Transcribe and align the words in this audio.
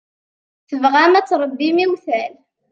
Tebɣam 0.69 1.13
ad 1.19 1.25
tṛebbim 1.27 1.77
iwtal. 1.85 2.33